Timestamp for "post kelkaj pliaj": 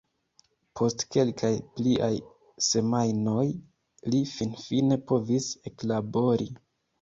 0.79-2.09